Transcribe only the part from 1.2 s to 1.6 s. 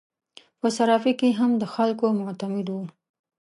هم